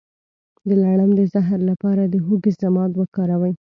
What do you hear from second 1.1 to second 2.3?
د زهر لپاره د